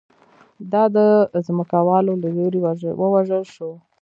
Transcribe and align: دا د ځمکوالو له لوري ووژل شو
دا 0.71 0.83
د 0.95 0.97
ځمکوالو 1.45 2.13
له 2.23 2.29
لوري 2.37 2.59
ووژل 3.01 3.43
شو 3.53 3.69